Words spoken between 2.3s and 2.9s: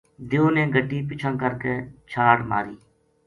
ماری